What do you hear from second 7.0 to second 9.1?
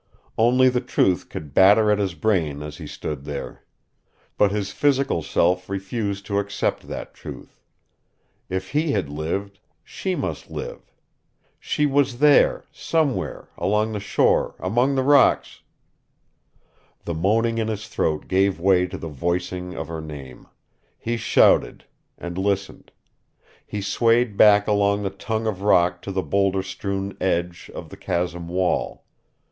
truth. If he had